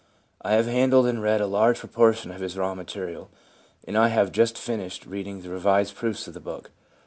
I 0.41 0.53
have 0.53 0.65
handled 0.65 1.05
and 1.05 1.21
read 1.21 1.41
a 1.41 1.45
large 1.45 1.77
proportion 1.77 2.31
of 2.31 2.41
his 2.41 2.57
raw 2.57 2.73
material, 2.73 3.29
and 3.85 3.95
I 3.95 4.07
have 4.07 4.31
just 4.31 4.57
finished 4.57 5.05
reading 5.05 5.41
the 5.41 5.49
revised 5.49 5.93
proofs 5.95 6.27
of 6.27 6.33
the 6.33 6.39
book. 6.39 6.71